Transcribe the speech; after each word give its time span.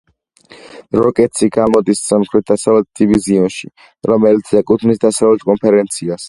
როკეტსი 0.99 1.49
გამოდის 1.57 2.01
სამხრეთ-დასავლეთ 2.05 2.89
დივიზიონში, 3.01 3.71
რომელიც 4.13 4.51
ეკუთვნის 4.63 5.05
დასავლეთ 5.05 5.47
კონფერენციას. 5.53 6.19